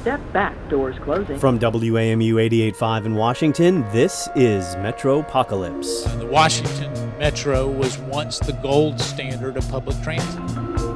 step 0.00 0.20
back, 0.32 0.56
doors 0.68 0.96
closing. 1.00 1.38
From 1.38 1.58
WAMU 1.58 2.34
88.5 2.34 3.06
in 3.06 3.14
Washington, 3.14 3.82
this 3.92 4.28
is 4.34 4.64
Metropocalypse. 4.76 6.06
Uh, 6.06 6.16
the 6.16 6.26
Washington 6.26 7.18
Metro 7.18 7.68
was 7.68 7.98
once 7.98 8.38
the 8.38 8.52
gold 8.54 9.00
standard 9.00 9.56
of 9.56 9.68
public 9.68 10.00
transit. 10.02 10.40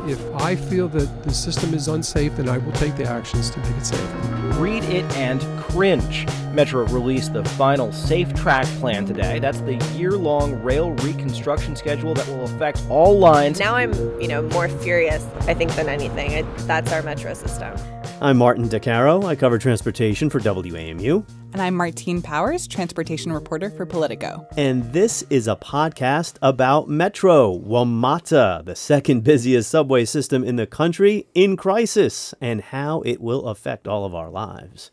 If 0.09 0.35
I 0.37 0.57
feel 0.57 0.89
that 0.89 1.23
the 1.23 1.33
system 1.33 1.75
is 1.75 1.89
unsafe, 1.89 2.37
then 2.37 2.49
I 2.49 2.59
will 2.59 2.73
take 2.73 2.97
the 2.97 3.05
actions 3.05 3.51
to 3.51 3.59
make 3.61 3.77
it 3.77 3.87
safer. 3.87 4.19
Read 4.61 4.85
it 4.85 5.05
and 5.17 5.41
cringe. 5.61 6.27
Metro 6.53 6.85
released 6.87 7.33
the 7.33 7.45
final 7.45 7.93
Safe 7.93 8.33
Track 8.35 8.67
plan 8.81 9.07
today. 9.07 9.39
That's 9.39 9.61
the 9.61 9.77
year-long 9.97 10.63
rail 10.63 10.93
reconstruction 10.93 11.77
schedule 11.77 12.15
that 12.15 12.27
will 12.29 12.45
affect 12.45 12.83
all 12.89 13.19
lines. 13.19 13.59
Now 13.59 13.75
I'm, 13.75 13.93
you 14.21 14.29
know, 14.29 14.43
more 14.43 14.69
furious, 14.69 15.27
I 15.43 15.55
think, 15.55 15.75
than 15.77 15.89
anything. 15.89 16.33
It, 16.33 16.47
that's 16.67 16.93
our 16.93 17.03
metro 17.03 17.33
system. 17.35 17.75
I'm 18.23 18.37
Martin 18.37 18.69
Di 18.69 18.79
Caro. 18.79 19.25
I 19.25 19.35
cover 19.35 19.59
transportation 19.59 20.31
for 20.31 20.39
WAMU. 20.39 21.29
And 21.53 21.61
I'm 21.61 21.75
Martine 21.75 22.23
Powers, 22.23 22.69
transportation 22.69 23.33
reporter 23.33 23.69
for 23.69 23.85
Politico. 23.85 24.47
And 24.57 24.93
this 24.93 25.25
is 25.29 25.49
a 25.49 25.57
podcast 25.57 26.37
about 26.41 26.89
Metro, 26.89 27.59
WMATA, 27.59 28.65
the 28.65 28.77
second 28.77 29.25
busiest 29.25 29.69
subway 29.69 30.05
system 30.05 30.45
in 30.45 30.55
the 30.55 30.69
country, 30.69 31.27
in 31.35 31.57
crisis, 31.57 32.33
and 32.41 32.61
how 32.61 33.01
it 33.01 33.21
will 33.21 33.49
affect 33.49 33.89
all 33.89 34.05
of 34.05 34.15
our 34.15 34.31
lives. 34.31 34.93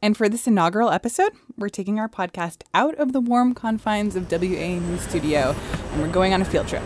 And 0.00 0.16
for 0.16 0.28
this 0.28 0.46
inaugural 0.46 0.90
episode, 0.90 1.32
we're 1.56 1.70
taking 1.70 1.98
our 1.98 2.08
podcast 2.08 2.62
out 2.74 2.94
of 2.94 3.12
the 3.12 3.20
warm 3.20 3.54
confines 3.54 4.14
of 4.14 4.28
WAMU 4.28 5.00
studio, 5.00 5.56
and 5.94 6.00
we're 6.00 6.12
going 6.12 6.32
on 6.32 6.42
a 6.42 6.44
field 6.44 6.68
trip. 6.68 6.84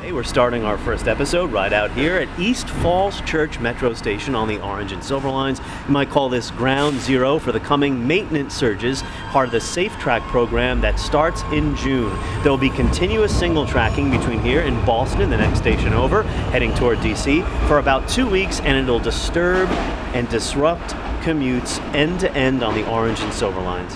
Today 0.00 0.12
we're 0.12 0.22
starting 0.22 0.64
our 0.64 0.78
first 0.78 1.08
episode 1.08 1.52
right 1.52 1.74
out 1.74 1.90
here 1.90 2.16
at 2.16 2.40
East 2.40 2.66
Falls 2.66 3.20
Church 3.20 3.60
Metro 3.60 3.92
Station 3.92 4.34
on 4.34 4.48
the 4.48 4.58
Orange 4.62 4.92
and 4.92 5.04
Silver 5.04 5.28
Lines. 5.28 5.60
You 5.86 5.92
might 5.92 6.08
call 6.08 6.30
this 6.30 6.50
ground 6.52 6.98
zero 6.98 7.38
for 7.38 7.52
the 7.52 7.60
coming 7.60 8.06
maintenance 8.06 8.54
surges, 8.54 9.02
part 9.28 9.48
of 9.48 9.52
the 9.52 9.60
Safe 9.60 9.92
Track 9.98 10.22
program 10.22 10.80
that 10.80 10.98
starts 10.98 11.42
in 11.52 11.76
June. 11.76 12.18
There 12.42 12.50
will 12.50 12.56
be 12.56 12.70
continuous 12.70 13.38
single 13.38 13.66
tracking 13.66 14.10
between 14.10 14.40
here 14.40 14.62
and 14.62 14.74
Boston, 14.86 15.28
the 15.28 15.36
next 15.36 15.58
station 15.58 15.92
over, 15.92 16.22
heading 16.22 16.72
toward 16.76 16.96
DC, 17.00 17.46
for 17.68 17.78
about 17.78 18.08
two 18.08 18.26
weeks, 18.26 18.60
and 18.60 18.78
it'll 18.78 19.00
disturb 19.00 19.68
and 20.14 20.26
disrupt 20.30 20.94
commutes 21.20 21.78
end 21.94 22.20
to 22.20 22.32
end 22.32 22.62
on 22.62 22.72
the 22.72 22.88
Orange 22.88 23.20
and 23.20 23.34
Silver 23.34 23.60
Lines. 23.60 23.94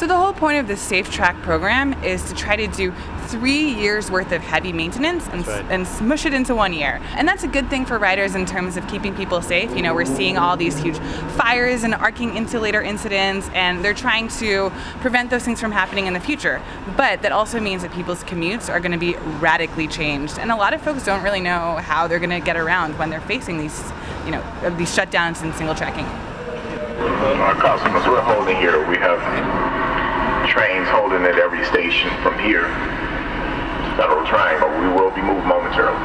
So 0.00 0.06
the 0.06 0.16
whole 0.16 0.32
point 0.32 0.58
of 0.58 0.66
the 0.66 0.78
Safe 0.78 1.10
Track 1.10 1.36
program 1.42 1.92
is 2.02 2.24
to 2.30 2.34
try 2.34 2.56
to 2.56 2.66
do 2.68 2.90
three 3.26 3.74
years 3.74 4.10
worth 4.10 4.32
of 4.32 4.40
heavy 4.40 4.72
maintenance 4.72 5.28
and, 5.28 5.46
right. 5.46 5.62
and 5.68 5.86
smush 5.86 6.24
it 6.24 6.32
into 6.32 6.54
one 6.54 6.72
year. 6.72 7.02
And 7.16 7.28
that's 7.28 7.44
a 7.44 7.48
good 7.48 7.68
thing 7.68 7.84
for 7.84 7.98
riders 7.98 8.34
in 8.34 8.46
terms 8.46 8.78
of 8.78 8.88
keeping 8.88 9.14
people 9.14 9.42
safe. 9.42 9.76
You 9.76 9.82
know, 9.82 9.94
we're 9.94 10.06
seeing 10.06 10.38
all 10.38 10.56
these 10.56 10.78
huge 10.78 10.96
fires 11.36 11.82
and 11.82 11.94
arcing 11.94 12.34
insulator 12.34 12.80
incidents, 12.80 13.50
and 13.52 13.84
they're 13.84 13.92
trying 13.92 14.28
to 14.38 14.70
prevent 15.02 15.28
those 15.28 15.44
things 15.44 15.60
from 15.60 15.70
happening 15.70 16.06
in 16.06 16.14
the 16.14 16.20
future. 16.20 16.62
But 16.96 17.20
that 17.20 17.32
also 17.32 17.60
means 17.60 17.82
that 17.82 17.92
people's 17.92 18.24
commutes 18.24 18.72
are 18.72 18.80
going 18.80 18.92
to 18.92 18.98
be 18.98 19.16
radically 19.38 19.86
changed. 19.86 20.38
And 20.38 20.50
a 20.50 20.56
lot 20.56 20.72
of 20.72 20.80
folks 20.80 21.04
don't 21.04 21.22
really 21.22 21.42
know 21.42 21.76
how 21.76 22.06
they're 22.06 22.18
going 22.18 22.30
to 22.30 22.40
get 22.40 22.56
around 22.56 22.98
when 22.98 23.10
they're 23.10 23.20
facing 23.20 23.58
these, 23.58 23.92
you 24.24 24.30
know, 24.30 24.42
these 24.78 24.96
shutdowns 24.96 25.42
and 25.42 25.54
single 25.54 25.74
tracking. 25.74 26.06
Our 27.36 27.54
customers 27.54 28.06
we're 28.06 28.22
holding 28.22 28.56
here, 28.56 28.88
we 28.88 28.96
have 28.96 29.79
trains 30.50 30.88
holding 30.88 31.22
at 31.22 31.38
every 31.38 31.64
station 31.66 32.10
from 32.22 32.36
here. 32.40 32.66
Federal 33.96 34.26
Triangle. 34.26 34.68
We 34.80 34.88
will 34.88 35.10
be 35.12 35.22
moved 35.22 35.46
momentarily. 35.46 35.96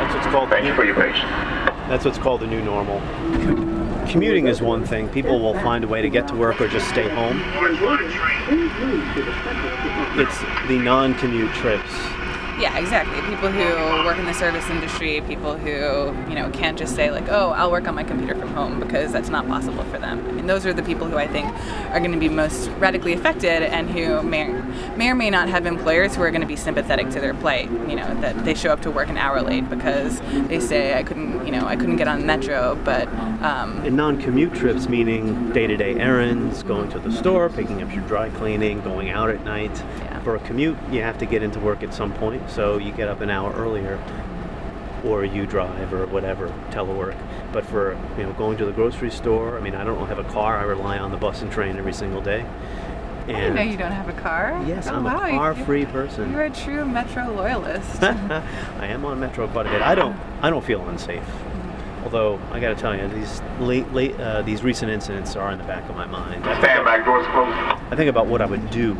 That's 0.00 0.14
what's 0.14 0.26
called. 0.28 0.48
Thank 0.48 0.64
you 0.66 0.74
for 0.74 0.84
your 0.84 0.94
patience. 0.94 1.30
That's 1.88 2.04
what's 2.06 2.18
called 2.18 2.40
the 2.40 2.46
new 2.46 2.62
normal. 2.62 3.00
Commuting 4.08 4.46
is 4.46 4.62
one 4.62 4.86
thing. 4.86 5.08
People 5.10 5.38
will 5.38 5.54
find 5.60 5.84
a 5.84 5.88
way 5.88 6.00
to 6.00 6.08
get 6.08 6.26
to 6.28 6.34
work 6.34 6.62
or 6.62 6.68
just 6.68 6.88
stay 6.88 7.08
home. 7.10 7.42
It's 10.18 10.38
the 10.66 10.78
non-commute 10.78 11.52
trips. 11.52 11.92
Yeah, 12.58 12.76
exactly. 12.76 13.20
People 13.20 13.50
who 13.50 14.04
work 14.04 14.18
in 14.18 14.24
the 14.26 14.34
service 14.34 14.68
industry, 14.68 15.20
people 15.20 15.56
who, 15.56 15.68
you 16.28 16.34
know, 16.34 16.50
can't 16.50 16.76
just 16.76 16.96
say 16.96 17.12
like, 17.12 17.28
"Oh, 17.28 17.50
I'll 17.50 17.70
work 17.70 17.86
on 17.86 17.94
my 17.94 18.02
computer 18.02 18.34
from 18.34 18.48
home" 18.48 18.80
because 18.80 19.12
that's 19.12 19.28
not 19.28 19.46
possible 19.46 19.84
for 19.84 19.98
them. 19.98 20.26
I 20.28 20.32
mean, 20.32 20.46
those 20.48 20.66
are 20.66 20.72
the 20.72 20.82
people 20.82 21.06
who 21.06 21.16
I 21.16 21.28
think 21.28 21.46
are 21.90 22.00
going 22.00 22.12
to 22.12 22.18
be 22.18 22.28
most 22.28 22.68
radically 22.78 23.12
affected 23.12 23.62
and 23.62 23.88
who 23.88 24.24
may, 24.24 24.48
may 24.96 25.08
or 25.08 25.14
may 25.14 25.30
not 25.30 25.48
have 25.48 25.66
employers 25.66 26.16
who 26.16 26.22
are 26.22 26.32
going 26.32 26.40
to 26.40 26.48
be 26.48 26.56
sympathetic 26.56 27.10
to 27.10 27.20
their 27.20 27.34
plight. 27.34 27.70
You 27.88 27.94
know, 27.94 28.20
that 28.22 28.44
they 28.44 28.54
show 28.54 28.72
up 28.72 28.82
to 28.82 28.90
work 28.90 29.08
an 29.08 29.18
hour 29.18 29.40
late 29.40 29.70
because 29.70 30.20
they 30.48 30.58
say 30.58 30.98
I 30.98 31.04
couldn't, 31.04 31.46
you 31.46 31.52
know, 31.52 31.64
I 31.64 31.76
couldn't 31.76 31.96
get 31.96 32.08
on 32.08 32.20
the 32.20 32.26
metro, 32.26 32.74
but 32.84 33.06
um, 33.40 33.94
non-commute 33.94 34.54
trips 34.54 34.88
meaning 34.88 35.52
day-to-day 35.52 35.94
errands, 36.00 36.64
going 36.64 36.90
to 36.90 36.98
the 36.98 37.12
store, 37.12 37.48
picking 37.48 37.82
up 37.84 37.94
your 37.94 38.04
dry 38.08 38.30
cleaning, 38.30 38.80
going 38.80 39.10
out 39.10 39.30
at 39.30 39.44
night. 39.44 39.80
Yeah. 40.28 40.34
For 40.34 40.36
a 40.36 40.46
commute, 40.46 40.76
you 40.90 41.02
have 41.02 41.16
to 41.18 41.26
get 41.26 41.42
into 41.42 41.58
work 41.58 41.82
at 41.82 41.94
some 41.94 42.12
point, 42.12 42.50
so 42.50 42.76
you 42.76 42.92
get 42.92 43.08
up 43.08 43.20
an 43.22 43.30
hour 43.30 43.52
earlier, 43.54 43.98
or 45.04 45.24
you 45.24 45.46
drive 45.46 45.94
or 45.94 46.06
whatever, 46.06 46.48
telework. 46.70 47.16
But 47.52 47.64
for 47.64 47.98
you 48.18 48.24
know 48.24 48.32
going 48.34 48.58
to 48.58 48.66
the 48.66 48.72
grocery 48.72 49.10
store, 49.10 49.56
I 49.56 49.60
mean, 49.60 49.74
I 49.74 49.84
don't 49.84 50.06
have 50.06 50.18
a 50.18 50.24
car. 50.24 50.58
I 50.58 50.64
rely 50.64 50.98
on 50.98 51.10
the 51.10 51.16
bus 51.16 51.40
and 51.40 51.50
train 51.50 51.76
every 51.76 51.94
single 51.94 52.20
day. 52.20 52.44
I 53.24 53.32
didn't 53.32 53.54
know 53.54 53.62
you 53.62 53.76
don't 53.76 53.92
have 53.92 54.08
a 54.08 54.20
car. 54.20 54.62
Yes, 54.66 54.86
oh, 54.88 54.96
I'm 54.96 55.04
wow, 55.04 55.20
a 55.22 55.30
you- 55.30 55.38
car-free 55.38 55.86
person. 55.86 56.30
You're 56.32 56.44
a 56.44 56.50
true 56.50 56.84
Metro 56.84 57.30
loyalist. 57.32 58.02
I 58.02 58.86
am 58.86 59.04
on 59.04 59.20
Metro 59.20 59.48
quite 59.48 59.66
a 59.66 59.70
bit. 59.70 59.82
I 59.82 59.94
don't. 59.94 60.16
I 60.42 60.50
don't 60.50 60.64
feel 60.64 60.86
unsafe. 60.88 61.24
Although 62.04 62.38
I 62.52 62.60
got 62.60 62.68
to 62.68 62.74
tell 62.74 62.96
you, 62.96 63.08
these 63.08 63.42
late, 63.60 63.92
late, 63.92 64.18
uh, 64.20 64.42
these 64.42 64.62
recent 64.62 64.90
incidents 64.90 65.36
are 65.36 65.50
in 65.52 65.58
the 65.58 65.64
back 65.64 65.88
of 65.90 65.96
my 65.96 66.06
mind. 66.06 66.44
I 66.44 66.52
think, 66.54 66.64
Stand 66.64 66.84
back, 66.84 67.04
doors 67.04 67.26
closed. 67.26 67.92
I 67.92 67.96
think 67.96 68.08
about 68.08 68.26
what 68.26 68.40
I 68.40 68.46
would 68.46 68.70
do 68.70 68.94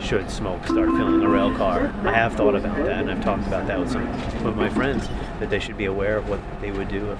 should 0.00 0.30
smoke 0.30 0.64
start 0.64 0.88
filling 0.90 1.22
a 1.22 1.28
rail 1.28 1.54
car. 1.56 1.92
I 2.04 2.12
have 2.12 2.34
thought 2.34 2.54
about 2.54 2.76
that, 2.78 3.02
and 3.02 3.10
I've 3.10 3.22
talked 3.22 3.46
about 3.46 3.66
that 3.66 3.78
with 3.78 3.90
some 3.90 4.06
of 4.46 4.56
my 4.56 4.68
friends 4.68 5.08
that 5.38 5.50
they 5.50 5.58
should 5.58 5.76
be 5.76 5.84
aware 5.84 6.16
of 6.16 6.28
what 6.28 6.40
they 6.60 6.70
would 6.70 6.88
do 6.88 7.10
if 7.10 7.18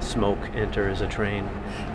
smoke 0.00 0.38
enters 0.54 1.00
a 1.00 1.08
train. 1.08 1.48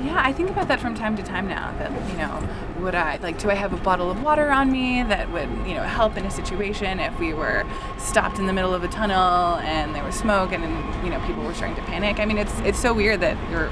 Yeah, 0.03 0.21
I 0.23 0.33
think 0.33 0.49
about 0.49 0.67
that 0.67 0.79
from 0.79 0.95
time 0.95 1.15
to 1.17 1.23
time 1.23 1.47
now. 1.47 1.73
That 1.77 1.91
you 2.09 2.17
know, 2.17 2.47
would 2.79 2.95
I 2.95 3.17
like? 3.17 3.39
Do 3.39 3.49
I 3.49 3.53
have 3.53 3.73
a 3.73 3.77
bottle 3.77 4.11
of 4.11 4.21
water 4.21 4.49
on 4.49 4.71
me 4.71 5.03
that 5.03 5.31
would 5.31 5.49
you 5.67 5.75
know 5.75 5.83
help 5.83 6.17
in 6.17 6.25
a 6.25 6.31
situation 6.31 6.99
if 6.99 7.17
we 7.19 7.33
were 7.33 7.63
stopped 7.97 8.39
in 8.39 8.47
the 8.47 8.53
middle 8.53 8.73
of 8.73 8.83
a 8.83 8.87
tunnel 8.87 9.57
and 9.57 9.95
there 9.95 10.03
was 10.03 10.15
smoke 10.15 10.51
and 10.51 10.63
you 11.03 11.09
know 11.09 11.25
people 11.25 11.43
were 11.43 11.53
starting 11.53 11.75
to 11.77 11.83
panic? 11.83 12.19
I 12.19 12.25
mean, 12.25 12.37
it's 12.37 12.57
it's 12.61 12.79
so 12.79 12.93
weird 12.93 13.21
that 13.21 13.37
your 13.49 13.71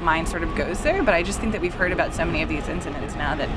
mind 0.00 0.28
sort 0.28 0.42
of 0.42 0.54
goes 0.54 0.80
there. 0.82 1.02
But 1.02 1.14
I 1.14 1.22
just 1.22 1.40
think 1.40 1.52
that 1.52 1.60
we've 1.60 1.74
heard 1.74 1.92
about 1.92 2.14
so 2.14 2.24
many 2.24 2.42
of 2.42 2.48
these 2.48 2.68
incidents 2.68 3.14
now 3.14 3.34
that 3.36 3.48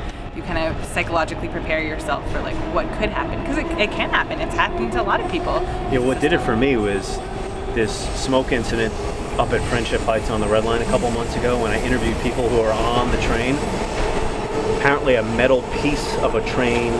kind 0.49 0.75
of 0.75 0.85
psychologically 0.85 1.47
prepare 1.47 1.83
yourself 1.83 2.27
for 2.31 2.39
like 2.41 2.55
what 2.73 2.87
could 2.97 3.09
happen 3.09 3.39
because 3.41 3.59
it, 3.59 3.67
it 3.79 3.91
can 3.91 4.09
happen. 4.09 4.41
It's 4.41 4.55
happened 4.55 4.91
to 4.93 5.01
a 5.01 5.03
lot 5.03 5.21
of 5.21 5.29
people. 5.31 5.61
You 5.91 5.99
know, 5.99 6.07
what 6.07 6.19
did 6.19 6.33
it 6.33 6.39
for 6.39 6.57
me 6.57 6.75
was 6.75 7.17
this 7.75 7.93
smoke 8.19 8.51
incident 8.51 8.91
up 9.37 9.51
at 9.51 9.61
Friendship 9.69 10.01
Heights 10.01 10.31
on 10.31 10.41
the 10.41 10.47
Red 10.47 10.65
Line 10.65 10.81
a 10.81 10.85
couple 10.85 11.11
months 11.11 11.35
ago 11.35 11.61
when 11.61 11.71
I 11.71 11.79
interviewed 11.85 12.17
people 12.21 12.49
who 12.49 12.61
are 12.61 12.71
on 12.71 13.11
the 13.11 13.21
train. 13.21 13.55
Apparently, 14.79 15.15
a 15.15 15.23
metal 15.23 15.61
piece 15.83 16.15
of 16.17 16.33
a 16.33 16.43
train 16.49 16.93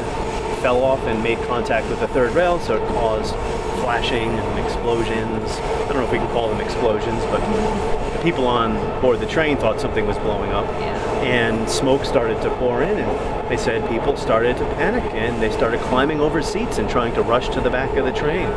fell 0.62 0.84
off 0.84 1.00
and 1.06 1.24
made 1.24 1.40
contact 1.48 1.90
with 1.90 2.00
the 2.02 2.08
third 2.10 2.36
rail, 2.36 2.60
so 2.60 2.76
it 2.76 2.88
caused 2.90 3.34
flashing 3.82 4.30
and 4.30 4.66
explosions. 4.66 5.50
I 5.58 5.88
don't 5.88 5.96
know 5.96 6.06
if 6.06 6.12
we 6.12 6.20
can 6.20 6.28
call 6.28 6.50
them 6.50 6.62
explosions, 6.62 7.24
but 7.26 7.40
the 8.14 8.22
people 8.22 8.46
on 8.46 9.02
board 9.02 9.20
the 9.20 9.26
train 9.26 9.58
thought 9.58 9.82
something 9.82 10.06
was 10.06 10.18
blowing 10.20 10.52
up. 10.52 10.68
And 11.20 11.70
smoke 11.70 12.06
started 12.06 12.42
to 12.44 12.50
pour 12.58 12.82
in, 12.82 12.98
and 12.98 13.50
they 13.50 13.58
said 13.58 13.88
people 13.90 14.16
started 14.16 14.58
to 14.58 14.66
panic 14.76 15.04
and 15.14 15.42
they 15.42 15.52
started 15.52 15.80
climbing 15.82 16.22
over 16.22 16.42
seats 16.42 16.78
and 16.78 16.90
trying 16.90 17.14
to 17.16 17.22
rush 17.24 17.50
to 17.50 17.62
the 17.62 17.70
back 17.70 17.98
of 17.98 18.06
the 18.06 18.12
train. 18.12 18.48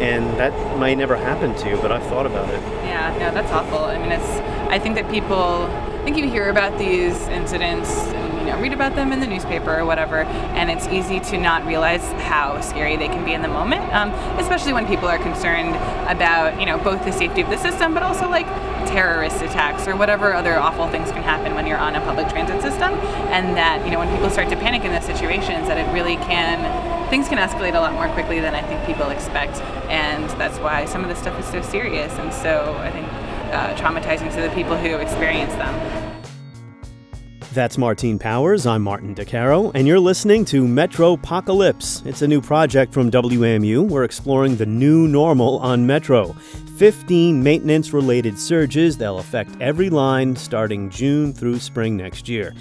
And 0.00 0.24
that 0.38 0.52
might 0.78 0.96
never 0.96 1.14
happen 1.14 1.54
to 1.56 1.68
you, 1.68 1.76
but 1.76 1.92
I've 1.92 2.02
thought 2.04 2.24
about 2.24 2.48
it. 2.48 2.60
Yeah, 2.84 3.14
no, 3.18 3.32
that's 3.32 3.52
awful. 3.52 3.84
I 3.84 3.98
mean, 3.98 4.12
it's. 4.12 4.28
I 4.70 4.78
think 4.78 4.94
that 4.94 5.10
people. 5.10 5.64
I 5.66 6.02
think 6.04 6.16
you 6.16 6.28
hear 6.28 6.48
about 6.48 6.78
these 6.78 7.14
incidents 7.28 7.90
and 7.90 8.38
you 8.38 8.46
know 8.46 8.58
read 8.58 8.72
about 8.72 8.94
them 8.94 9.12
in 9.12 9.20
the 9.20 9.26
newspaper 9.26 9.78
or 9.78 9.84
whatever, 9.84 10.22
and 10.24 10.70
it's 10.70 10.88
easy 10.88 11.20
to 11.20 11.38
not 11.38 11.66
realize 11.66 12.02
how 12.22 12.60
scary 12.62 12.96
they 12.96 13.08
can 13.08 13.24
be 13.26 13.34
in 13.34 13.42
the 13.42 13.48
moment. 13.48 13.82
Um, 13.92 14.10
especially 14.38 14.72
when 14.72 14.86
people 14.86 15.06
are 15.06 15.18
concerned 15.18 15.76
about 16.08 16.58
you 16.58 16.64
know 16.64 16.78
both 16.78 17.04
the 17.04 17.12
safety 17.12 17.42
of 17.42 17.50
the 17.50 17.58
system, 17.58 17.92
but 17.92 18.02
also 18.02 18.28
like 18.30 18.46
terrorist 18.86 19.42
attacks 19.42 19.86
or 19.86 19.96
whatever 19.96 20.32
other 20.32 20.58
awful 20.58 20.88
things 20.88 21.10
can 21.10 21.22
happen 21.22 21.54
when 21.54 21.66
you're 21.66 21.78
on 21.78 21.94
a 21.94 22.00
public 22.00 22.28
transit 22.28 22.60
system, 22.62 22.94
and 23.34 23.56
that 23.56 23.84
you 23.84 23.90
know 23.90 23.98
when 23.98 24.12
people 24.14 24.30
start 24.30 24.48
to 24.48 24.56
panic 24.56 24.84
in 24.84 24.92
those 24.92 25.04
situations, 25.04 25.68
that 25.68 25.78
it 25.78 25.90
really 25.92 26.16
can 26.16 26.58
things 27.10 27.28
can 27.28 27.38
escalate 27.38 27.74
a 27.74 27.80
lot 27.80 27.92
more 27.92 28.08
quickly 28.10 28.40
than 28.40 28.54
I 28.54 28.62
think 28.62 28.84
people 28.86 29.10
expect, 29.10 29.56
and 29.90 30.28
that's 30.38 30.58
why 30.58 30.84
some 30.84 31.02
of 31.02 31.08
this 31.08 31.18
stuff 31.18 31.38
is 31.40 31.46
so 31.46 31.60
serious 31.62 32.12
and 32.18 32.32
so 32.32 32.76
I 32.78 32.90
think 32.90 33.06
uh, 33.52 33.74
traumatizing 33.76 34.32
to 34.34 34.40
the 34.40 34.50
people 34.50 34.76
who 34.76 34.96
experience 34.96 35.52
them. 35.54 36.19
That's 37.52 37.76
Martine 37.76 38.16
Powers. 38.16 38.64
I'm 38.64 38.82
Martin 38.82 39.12
Di 39.12 39.24
Caro, 39.24 39.72
and 39.72 39.84
you're 39.84 39.98
listening 39.98 40.44
to 40.46 40.62
Metropocalypse. 40.62 42.06
It's 42.06 42.22
a 42.22 42.28
new 42.28 42.40
project 42.40 42.92
from 42.92 43.10
WAMU. 43.10 43.88
We're 43.88 44.04
exploring 44.04 44.54
the 44.54 44.66
new 44.66 45.08
normal 45.08 45.58
on 45.58 45.84
Metro. 45.84 46.32
15 46.78 47.42
maintenance 47.42 47.92
related 47.92 48.38
surges. 48.38 48.96
They'll 48.96 49.18
affect 49.18 49.50
every 49.60 49.90
line 49.90 50.36
starting 50.36 50.90
June 50.90 51.32
through 51.32 51.58
spring 51.58 51.96
next 51.96 52.28
year. 52.28 52.54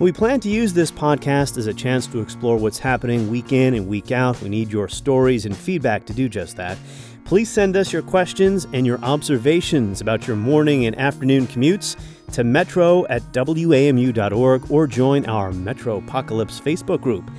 We 0.00 0.10
plan 0.10 0.40
to 0.40 0.48
use 0.48 0.72
this 0.72 0.90
podcast 0.90 1.56
as 1.56 1.68
a 1.68 1.74
chance 1.74 2.08
to 2.08 2.20
explore 2.20 2.56
what's 2.56 2.80
happening 2.80 3.30
week 3.30 3.52
in 3.52 3.74
and 3.74 3.86
week 3.86 4.10
out. 4.10 4.42
We 4.42 4.48
need 4.48 4.72
your 4.72 4.88
stories 4.88 5.46
and 5.46 5.56
feedback 5.56 6.04
to 6.06 6.12
do 6.12 6.28
just 6.28 6.56
that. 6.56 6.78
Please 7.24 7.48
send 7.48 7.76
us 7.76 7.92
your 7.92 8.02
questions 8.02 8.66
and 8.72 8.84
your 8.84 8.98
observations 9.04 10.00
about 10.00 10.26
your 10.26 10.36
morning 10.36 10.86
and 10.86 10.98
afternoon 10.98 11.46
commutes 11.46 11.96
to 12.32 12.44
metro 12.44 13.06
at 13.06 13.22
wamu.org 13.32 14.70
or 14.70 14.86
join 14.86 15.26
our 15.26 15.52
Metropocalypse 15.52 16.60
Facebook 16.60 17.00
group. 17.00 17.30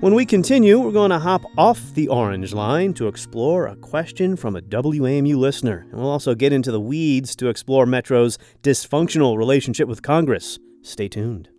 When 0.00 0.14
we 0.14 0.26
continue, 0.26 0.80
we're 0.80 0.90
going 0.90 1.12
to 1.12 1.20
hop 1.20 1.42
off 1.56 1.80
the 1.94 2.08
orange 2.08 2.52
line 2.52 2.92
to 2.94 3.06
explore 3.06 3.68
a 3.68 3.76
question 3.76 4.34
from 4.34 4.56
a 4.56 4.60
WAMU 4.60 5.36
listener. 5.36 5.86
And 5.90 6.00
we'll 6.00 6.10
also 6.10 6.34
get 6.34 6.52
into 6.52 6.72
the 6.72 6.80
weeds 6.80 7.36
to 7.36 7.46
explore 7.48 7.86
Metro's 7.86 8.36
dysfunctional 8.62 9.36
relationship 9.38 9.86
with 9.86 10.02
Congress. 10.02 10.58
Stay 10.82 11.06
tuned. 11.06 11.50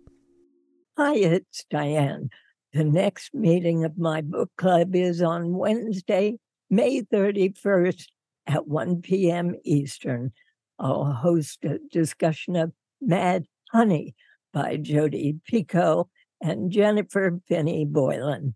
Hi, 0.98 1.14
it's 1.14 1.64
Diane. 1.70 2.28
The 2.74 2.84
next 2.84 3.32
meeting 3.32 3.82
of 3.84 3.96
my 3.96 4.20
book 4.20 4.50
club 4.58 4.94
is 4.94 5.22
on 5.22 5.54
Wednesday, 5.54 6.36
May 6.68 7.00
31st 7.00 8.06
at 8.46 8.68
1 8.68 9.00
p.m. 9.00 9.54
Eastern. 9.64 10.32
I'll 10.78 11.04
host 11.04 11.64
a 11.64 11.78
discussion 11.90 12.56
of 12.56 12.72
Mad 13.06 13.44
Honey 13.70 14.14
by 14.52 14.76
Jodi 14.76 15.40
Picoult 15.50 16.08
and 16.42 16.70
Jennifer 16.70 17.40
Finney 17.48 17.84
Boylan, 17.84 18.54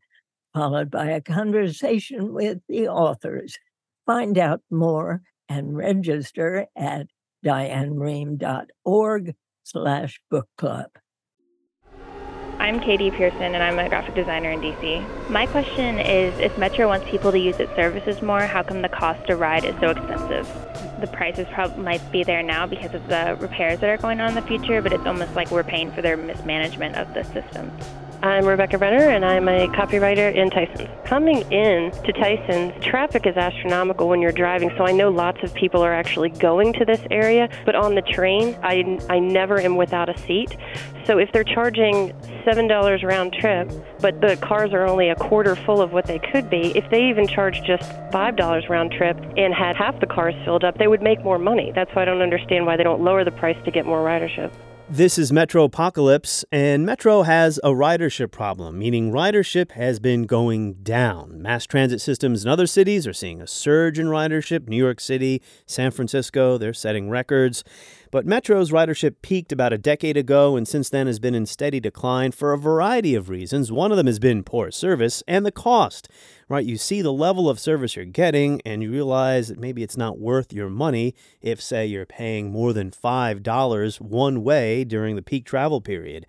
followed 0.54 0.90
by 0.90 1.06
a 1.06 1.20
conversation 1.20 2.32
with 2.32 2.58
the 2.68 2.88
authors. 2.88 3.56
Find 4.06 4.38
out 4.38 4.60
more 4.70 5.22
and 5.48 5.76
register 5.76 6.66
at 6.76 7.08
dianerehm.org 7.44 9.34
slash 9.64 10.20
book 10.30 10.48
club. 10.56 10.90
I'm 12.68 12.80
Katie 12.80 13.10
Pearson, 13.10 13.54
and 13.54 13.62
I'm 13.62 13.78
a 13.78 13.88
graphic 13.88 14.14
designer 14.14 14.50
in 14.50 14.60
DC. 14.60 15.30
My 15.30 15.46
question 15.46 15.98
is 15.98 16.38
if 16.38 16.58
Metro 16.58 16.86
wants 16.86 17.08
people 17.08 17.32
to 17.32 17.38
use 17.38 17.58
its 17.58 17.74
services 17.74 18.20
more, 18.20 18.42
how 18.42 18.62
come 18.62 18.82
the 18.82 18.90
cost 18.90 19.26
to 19.28 19.36
ride 19.36 19.64
is 19.64 19.74
so 19.80 19.88
expensive? 19.88 20.46
the 21.00 21.06
prices 21.06 21.46
probably 21.52 21.82
might 21.82 22.12
be 22.12 22.24
there 22.24 22.42
now 22.42 22.66
because 22.66 22.92
of 22.92 23.06
the 23.08 23.36
repairs 23.40 23.78
that 23.80 23.88
are 23.88 23.96
going 23.96 24.20
on 24.20 24.30
in 24.30 24.34
the 24.34 24.42
future, 24.42 24.82
but 24.82 24.92
it's 24.92 25.06
almost 25.06 25.32
like 25.34 25.50
we're 25.50 25.62
paying 25.62 25.92
for 25.92 26.02
their 26.02 26.16
mismanagement 26.16 26.96
of 26.96 27.12
the 27.14 27.22
system. 27.24 27.70
I'm 28.20 28.46
Rebecca 28.46 28.78
Brenner, 28.78 29.10
and 29.10 29.24
I'm 29.24 29.48
a 29.48 29.68
copywriter 29.68 30.34
in 30.34 30.50
Tysons. 30.50 31.04
Coming 31.04 31.36
in 31.52 31.92
to 32.02 32.12
Tysons, 32.12 32.82
traffic 32.82 33.26
is 33.26 33.36
astronomical 33.36 34.08
when 34.08 34.20
you're 34.20 34.32
driving, 34.32 34.72
so 34.76 34.84
I 34.84 34.90
know 34.90 35.08
lots 35.08 35.38
of 35.44 35.54
people 35.54 35.82
are 35.82 35.94
actually 35.94 36.30
going 36.30 36.72
to 36.74 36.84
this 36.84 37.00
area. 37.12 37.48
But 37.64 37.76
on 37.76 37.94
the 37.94 38.02
train, 38.02 38.58
I, 38.60 38.98
I 39.08 39.20
never 39.20 39.60
am 39.60 39.76
without 39.76 40.08
a 40.08 40.18
seat. 40.18 40.56
So 41.04 41.18
if 41.18 41.30
they're 41.30 41.44
charging 41.44 42.12
$7 42.44 43.04
round 43.04 43.34
trip, 43.34 43.70
but 44.00 44.20
the 44.20 44.36
cars 44.38 44.72
are 44.72 44.84
only 44.84 45.10
a 45.10 45.14
quarter 45.14 45.54
full 45.54 45.80
of 45.80 45.92
what 45.92 46.06
they 46.06 46.18
could 46.18 46.50
be, 46.50 46.76
if 46.76 46.90
they 46.90 47.08
even 47.08 47.28
charged 47.28 47.64
just 47.64 47.88
$5 48.10 48.68
round 48.68 48.90
trip 48.90 49.16
and 49.36 49.54
had 49.54 49.76
half 49.76 50.00
the 50.00 50.06
cars 50.06 50.34
filled 50.44 50.64
up, 50.64 50.76
they 50.76 50.88
would 50.88 51.02
make 51.02 51.22
more 51.22 51.38
money. 51.38 51.70
That's 51.72 51.94
why 51.94 52.02
I 52.02 52.04
don't 52.06 52.20
understand 52.20 52.66
why 52.66 52.76
they 52.76 52.82
don't 52.82 53.00
lower 53.00 53.22
the 53.22 53.30
price 53.30 53.56
to 53.64 53.70
get 53.70 53.86
more 53.86 54.04
ridership. 54.04 54.50
This 54.90 55.18
is 55.18 55.32
Metropocalypse, 55.32 56.44
and 56.50 56.86
Metro 56.86 57.22
has 57.22 57.58
a 57.62 57.68
ridership 57.68 58.30
problem, 58.30 58.78
meaning 58.78 59.12
ridership 59.12 59.72
has 59.72 60.00
been 60.00 60.22
going 60.22 60.76
down. 60.82 61.42
Mass 61.42 61.66
transit 61.66 62.00
systems 62.00 62.42
in 62.42 62.50
other 62.50 62.66
cities 62.66 63.06
are 63.06 63.12
seeing 63.12 63.42
a 63.42 63.46
surge 63.46 63.98
in 63.98 64.06
ridership. 64.06 64.66
New 64.66 64.78
York 64.78 64.98
City, 64.98 65.42
San 65.66 65.90
Francisco, 65.90 66.56
they're 66.56 66.72
setting 66.72 67.10
records. 67.10 67.64
But 68.10 68.26
Metro's 68.26 68.70
ridership 68.70 69.16
peaked 69.20 69.52
about 69.52 69.72
a 69.72 69.78
decade 69.78 70.16
ago 70.16 70.56
and 70.56 70.66
since 70.66 70.88
then 70.88 71.06
has 71.06 71.18
been 71.18 71.34
in 71.34 71.44
steady 71.44 71.78
decline 71.78 72.32
for 72.32 72.52
a 72.52 72.58
variety 72.58 73.14
of 73.14 73.28
reasons. 73.28 73.70
One 73.70 73.90
of 73.90 73.96
them 73.96 74.06
has 74.06 74.18
been 74.18 74.44
poor 74.44 74.70
service 74.70 75.22
and 75.28 75.44
the 75.44 75.52
cost. 75.52 76.08
Right, 76.48 76.64
you 76.64 76.78
see 76.78 77.02
the 77.02 77.12
level 77.12 77.50
of 77.50 77.60
service 77.60 77.96
you're 77.96 78.06
getting 78.06 78.62
and 78.64 78.82
you 78.82 78.90
realize 78.90 79.48
that 79.48 79.58
maybe 79.58 79.82
it's 79.82 79.98
not 79.98 80.18
worth 80.18 80.52
your 80.52 80.70
money 80.70 81.14
if 81.42 81.60
say 81.60 81.84
you're 81.84 82.06
paying 82.06 82.50
more 82.50 82.72
than 82.72 82.90
$5 82.90 84.00
one 84.00 84.42
way 84.42 84.84
during 84.84 85.14
the 85.14 85.22
peak 85.22 85.44
travel 85.44 85.82
period. 85.82 86.24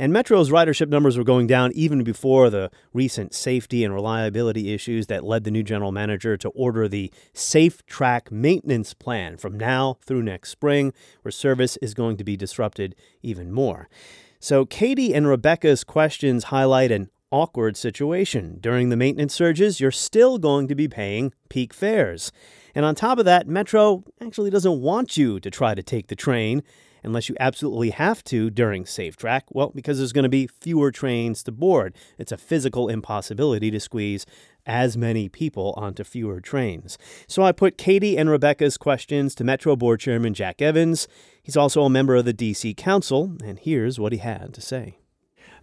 And 0.00 0.14
Metro's 0.14 0.48
ridership 0.48 0.88
numbers 0.88 1.18
were 1.18 1.24
going 1.24 1.46
down 1.46 1.72
even 1.72 2.02
before 2.02 2.48
the 2.48 2.70
recent 2.94 3.34
safety 3.34 3.84
and 3.84 3.92
reliability 3.92 4.72
issues 4.72 5.08
that 5.08 5.24
led 5.24 5.44
the 5.44 5.50
new 5.50 5.62
general 5.62 5.92
manager 5.92 6.38
to 6.38 6.48
order 6.48 6.88
the 6.88 7.12
Safe 7.34 7.84
Track 7.84 8.32
Maintenance 8.32 8.94
Plan 8.94 9.36
from 9.36 9.58
now 9.58 9.98
through 10.00 10.22
next 10.22 10.48
spring, 10.48 10.94
where 11.20 11.30
service 11.30 11.76
is 11.82 11.92
going 11.92 12.16
to 12.16 12.24
be 12.24 12.34
disrupted 12.34 12.96
even 13.22 13.52
more. 13.52 13.90
So, 14.38 14.64
Katie 14.64 15.12
and 15.14 15.28
Rebecca's 15.28 15.84
questions 15.84 16.44
highlight 16.44 16.90
an 16.90 17.10
awkward 17.30 17.76
situation. 17.76 18.56
During 18.58 18.88
the 18.88 18.96
maintenance 18.96 19.34
surges, 19.34 19.80
you're 19.80 19.90
still 19.90 20.38
going 20.38 20.66
to 20.68 20.74
be 20.74 20.88
paying 20.88 21.34
peak 21.50 21.74
fares. 21.74 22.32
And 22.74 22.86
on 22.86 22.94
top 22.94 23.18
of 23.18 23.26
that, 23.26 23.46
Metro 23.46 24.04
actually 24.18 24.48
doesn't 24.48 24.80
want 24.80 25.18
you 25.18 25.38
to 25.40 25.50
try 25.50 25.74
to 25.74 25.82
take 25.82 26.06
the 26.06 26.16
train 26.16 26.62
unless 27.02 27.28
you 27.28 27.36
absolutely 27.40 27.90
have 27.90 28.22
to 28.24 28.50
during 28.50 28.86
Safe 28.86 29.16
Track? 29.16 29.46
Well, 29.50 29.72
because 29.74 29.98
there's 29.98 30.12
going 30.12 30.24
to 30.24 30.28
be 30.28 30.46
fewer 30.46 30.90
trains 30.90 31.42
to 31.44 31.52
board. 31.52 31.94
It's 32.18 32.32
a 32.32 32.36
physical 32.36 32.88
impossibility 32.88 33.70
to 33.70 33.80
squeeze 33.80 34.26
as 34.66 34.96
many 34.96 35.28
people 35.28 35.74
onto 35.76 36.04
fewer 36.04 36.40
trains. 36.40 36.98
So 37.26 37.42
I 37.42 37.52
put 37.52 37.78
Katie 37.78 38.16
and 38.16 38.30
Rebecca's 38.30 38.76
questions 38.76 39.34
to 39.36 39.44
Metro 39.44 39.76
Board 39.76 40.00
Chairman 40.00 40.34
Jack 40.34 40.60
Evans. 40.60 41.08
He's 41.42 41.56
also 41.56 41.82
a 41.82 41.90
member 41.90 42.16
of 42.16 42.24
the 42.24 42.34
DC 42.34 42.76
Council, 42.76 43.36
and 43.44 43.58
here's 43.58 43.98
what 43.98 44.12
he 44.12 44.18
had 44.18 44.52
to 44.54 44.60
say. 44.60 44.98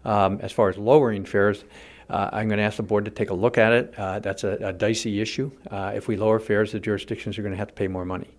Um, 0.04 0.38
as 0.42 0.52
far 0.52 0.68
as 0.68 0.78
lowering 0.78 1.24
fares, 1.24 1.64
uh, 2.10 2.30
I'm 2.32 2.48
going 2.48 2.58
to 2.58 2.64
ask 2.64 2.76
the 2.76 2.82
board 2.82 3.04
to 3.04 3.10
take 3.10 3.30
a 3.30 3.34
look 3.34 3.58
at 3.58 3.72
it. 3.72 3.94
Uh, 3.98 4.18
that's 4.20 4.44
a, 4.44 4.52
a, 4.62 4.72
dicey 4.72 5.20
issue. 5.20 5.50
Uh, 5.70 5.92
if 5.94 6.08
we 6.08 6.16
lower 6.16 6.38
fares, 6.38 6.72
the 6.72 6.80
jurisdictions 6.80 7.38
are 7.38 7.42
going 7.42 7.52
to 7.52 7.58
have 7.58 7.68
to 7.68 7.74
pay 7.74 7.88
more 7.88 8.04
money. 8.04 8.38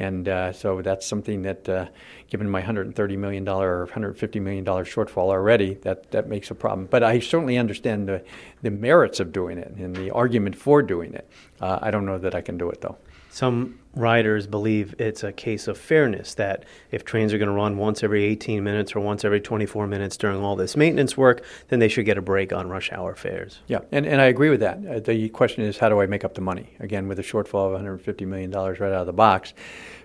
And 0.00 0.28
uh, 0.28 0.52
so 0.52 0.80
that's 0.80 1.06
something 1.06 1.42
that, 1.42 1.68
uh, 1.68 1.86
given 2.30 2.48
my 2.48 2.62
$130 2.62 3.18
million 3.18 3.46
or 3.46 3.86
$150 3.86 4.40
million 4.40 4.64
shortfall 4.64 5.28
already, 5.28 5.74
that, 5.82 6.10
that 6.12 6.26
makes 6.26 6.50
a 6.50 6.54
problem. 6.54 6.88
But 6.90 7.02
I 7.02 7.18
certainly 7.18 7.58
understand 7.58 8.08
the, 8.08 8.24
the 8.62 8.70
merits 8.70 9.20
of 9.20 9.30
doing 9.30 9.58
it 9.58 9.68
and 9.72 9.94
the 9.94 10.10
argument 10.10 10.56
for 10.56 10.80
doing 10.80 11.12
it. 11.12 11.28
Uh, 11.60 11.80
I 11.82 11.90
don't 11.90 12.06
know 12.06 12.16
that 12.16 12.34
I 12.34 12.40
can 12.40 12.56
do 12.56 12.70
it, 12.70 12.80
though. 12.80 12.96
Some 13.28 13.79
riders 13.94 14.46
believe 14.46 14.94
it's 14.98 15.24
a 15.24 15.32
case 15.32 15.66
of 15.66 15.76
fairness 15.76 16.34
that 16.34 16.64
if 16.90 17.04
trains 17.04 17.32
are 17.32 17.38
going 17.38 17.48
to 17.48 17.54
run 17.54 17.76
once 17.76 18.02
every 18.02 18.24
18 18.24 18.62
minutes 18.62 18.94
or 18.94 19.00
once 19.00 19.24
every 19.24 19.40
24 19.40 19.86
minutes 19.86 20.16
during 20.16 20.40
all 20.40 20.54
this 20.54 20.76
maintenance 20.76 21.16
work, 21.16 21.44
then 21.68 21.80
they 21.80 21.88
should 21.88 22.04
get 22.04 22.16
a 22.16 22.22
break 22.22 22.52
on 22.52 22.68
rush 22.68 22.92
hour 22.92 23.14
fares. 23.14 23.60
Yeah, 23.66 23.80
and, 23.90 24.06
and 24.06 24.20
I 24.20 24.26
agree 24.26 24.50
with 24.50 24.60
that. 24.60 24.78
Uh, 24.86 25.00
the 25.00 25.28
question 25.30 25.64
is, 25.64 25.78
how 25.78 25.88
do 25.88 26.00
I 26.00 26.06
make 26.06 26.24
up 26.24 26.34
the 26.34 26.40
money? 26.40 26.70
Again, 26.78 27.08
with 27.08 27.18
a 27.18 27.22
shortfall 27.22 27.74
of 27.74 27.80
$150 27.80 28.26
million 28.26 28.50
right 28.50 28.80
out 28.80 28.92
of 28.92 29.06
the 29.06 29.12
box, 29.12 29.54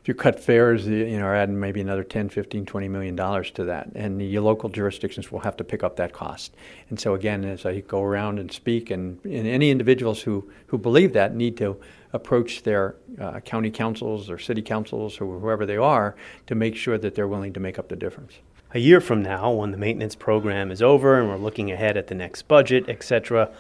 if 0.06 0.08
you 0.08 0.14
cut 0.14 0.40
fares, 0.40 0.86
you 0.88 1.18
know, 1.18 1.26
are 1.26 1.36
adding 1.36 1.60
maybe 1.60 1.82
another 1.82 2.04
10, 2.04 2.30
15, 2.30 2.66
20 2.66 2.88
million 2.88 3.16
dollars 3.16 3.50
to 3.52 3.64
that, 3.64 3.90
and 3.96 4.22
your 4.22 4.44
local 4.44 4.70
jurisdictions 4.70 5.32
will 5.32 5.40
have 5.40 5.58
to 5.58 5.64
pick 5.64 5.84
up 5.84 5.96
that 5.96 6.14
cost. 6.14 6.54
And 6.90 7.00
so 7.00 7.16
again, 7.16 7.44
as 7.44 7.66
I 7.66 7.80
go 7.82 8.04
around 8.04 8.38
and 8.38 8.52
speak, 8.52 8.92
and, 8.92 9.20
and 9.26 9.48
any 9.48 9.72
individuals 9.72 10.22
who, 10.22 10.48
who 10.68 10.78
believe 10.78 11.14
that 11.14 11.36
need 11.36 11.58
to 11.58 11.80
approach 12.16 12.64
their 12.64 12.96
uh, 13.20 13.40
county 13.42 13.70
councils 13.70 14.30
or 14.30 14.40
city 14.40 14.62
councils 14.62 15.20
or 15.20 15.40
whoever 15.40 15.66
they 15.66 15.78
are 15.78 16.16
to 16.48 16.56
make 16.56 16.76
sure 16.76 16.98
that 16.98 17.14
they're 17.14 17.28
willing 17.28 17.54
to 17.54 17.60
make 17.60 17.78
up 17.78 17.90
the 17.90 17.96
difference. 17.96 18.34
A 18.74 18.80
year 18.80 19.00
from 19.00 19.22
now, 19.22 19.52
when 19.52 19.72
the 19.72 19.78
maintenance 19.78 20.16
program 20.16 20.72
is 20.72 20.82
over 20.82 21.20
and 21.20 21.30
we're 21.30 21.38
looking 21.38 21.72
ahead 21.72 21.96
at 21.96 22.08
the 22.08 22.16
next 22.16 22.44
budget, 22.48 22.90
etc., 22.90 23.52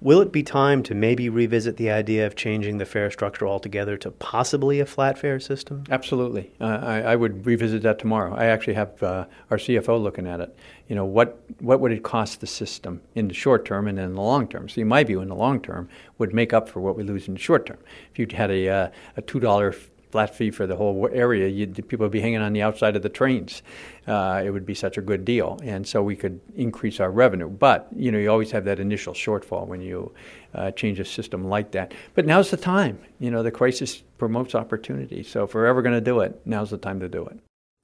Will 0.00 0.20
it 0.20 0.30
be 0.30 0.44
time 0.44 0.84
to 0.84 0.94
maybe 0.94 1.28
revisit 1.28 1.76
the 1.76 1.90
idea 1.90 2.24
of 2.24 2.36
changing 2.36 2.78
the 2.78 2.86
fare 2.86 3.10
structure 3.10 3.48
altogether 3.48 3.96
to 3.96 4.12
possibly 4.12 4.78
a 4.78 4.86
flat 4.86 5.18
fare 5.18 5.40
system? 5.40 5.82
Absolutely. 5.90 6.52
Uh, 6.60 6.80
I, 6.82 7.00
I, 7.00 7.16
would 7.16 7.44
revisit 7.44 7.82
that 7.82 7.98
tomorrow. 7.98 8.32
I 8.32 8.46
actually 8.46 8.74
have 8.74 9.02
uh, 9.02 9.26
our 9.50 9.56
CFO 9.56 10.00
looking 10.00 10.28
at 10.28 10.40
it. 10.40 10.56
You 10.86 10.94
know, 10.94 11.04
what, 11.04 11.42
what 11.58 11.80
would 11.80 11.90
it 11.90 12.04
cost 12.04 12.40
the 12.40 12.46
system 12.46 13.00
in 13.16 13.26
the 13.26 13.34
short 13.34 13.64
term 13.64 13.88
and 13.88 13.98
in 13.98 14.14
the 14.14 14.20
long 14.20 14.46
term? 14.46 14.68
See, 14.68 14.84
my 14.84 15.02
view 15.02 15.20
in 15.20 15.28
the 15.28 15.34
long 15.34 15.60
term 15.60 15.88
would 16.18 16.32
make 16.32 16.52
up 16.52 16.68
for 16.68 16.78
what 16.78 16.96
we 16.96 17.02
lose 17.02 17.26
in 17.26 17.34
the 17.34 17.40
short 17.40 17.66
term. 17.66 17.78
If 18.12 18.20
you 18.20 18.28
had 18.32 18.52
a, 18.52 18.68
uh, 18.68 18.90
a 19.16 19.22
$2 19.22 19.74
flat 20.10 20.34
fee 20.34 20.50
for 20.50 20.66
the 20.66 20.76
whole 20.76 21.08
area, 21.12 21.48
you'd, 21.48 21.74
people 21.88 22.04
would 22.04 22.12
be 22.12 22.20
hanging 22.20 22.40
on 22.40 22.52
the 22.52 22.62
outside 22.62 22.96
of 22.96 23.02
the 23.02 23.08
trains. 23.08 23.62
Uh, 24.06 24.42
it 24.44 24.50
would 24.50 24.64
be 24.64 24.74
such 24.74 24.96
a 24.96 25.02
good 25.02 25.24
deal, 25.24 25.58
and 25.62 25.86
so 25.86 26.02
we 26.02 26.16
could 26.16 26.40
increase 26.56 27.00
our 27.00 27.10
revenue. 27.10 27.48
But 27.48 27.88
you 27.94 28.10
know, 28.10 28.18
you 28.18 28.30
always 28.30 28.50
have 28.52 28.64
that 28.64 28.80
initial 28.80 29.12
shortfall 29.12 29.66
when 29.66 29.80
you 29.80 30.12
uh, 30.54 30.70
change 30.72 30.98
a 30.98 31.04
system 31.04 31.44
like 31.44 31.72
that. 31.72 31.92
But 32.14 32.26
now's 32.26 32.50
the 32.50 32.56
time. 32.56 32.98
You 33.18 33.30
know, 33.30 33.42
the 33.42 33.50
crisis 33.50 34.02
promotes 34.16 34.54
opportunity. 34.54 35.22
So 35.22 35.44
if 35.44 35.54
we're 35.54 35.66
ever 35.66 35.82
going 35.82 35.94
to 35.94 36.00
do 36.00 36.20
it, 36.20 36.40
now's 36.44 36.70
the 36.70 36.78
time 36.78 37.00
to 37.00 37.08
do 37.08 37.26
it. 37.26 37.38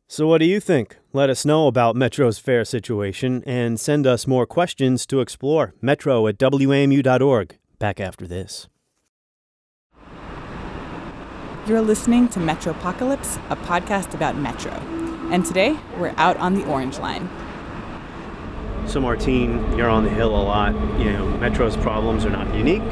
So, 0.07 0.27
what 0.27 0.39
do 0.39 0.45
you 0.45 0.61
think? 0.61 0.99
Let 1.13 1.31
us 1.31 1.47
know 1.47 1.67
about 1.67 1.97
Metro's 1.97 2.39
fare 2.39 2.65
situation 2.65 3.43
and 3.47 3.81
send 3.81 4.07
us 4.07 4.27
more 4.27 4.47
questions 4.47 5.07
to 5.07 5.21
explore. 5.21 5.75
Metro 5.81 6.27
at 6.27 6.39
WAMU.org. 6.39 7.57
Back 7.79 8.01
after 8.01 8.27
this. 8.27 8.69
You're 11.67 11.81
listening 11.81 12.29
to 12.29 12.41
Metropocalypse, 12.41 13.39
a 13.49 13.57
podcast 13.57 14.13
about 14.13 14.37
Metro. 14.37 14.71
And 15.31 15.47
today, 15.47 15.79
we're 15.97 16.13
out 16.19 16.37
on 16.37 16.53
the 16.53 16.67
Orange 16.67 16.99
Line. 16.99 17.27
So, 18.87 19.01
Martine, 19.01 19.75
you're 19.75 19.89
on 19.89 20.05
the 20.05 20.11
Hill 20.11 20.29
a 20.29 20.45
lot. 20.45 20.75
You 20.99 21.11
know, 21.15 21.27
Metro's 21.39 21.75
problems 21.79 22.27
are 22.27 22.31
not 22.31 22.55
unique. 22.55 22.83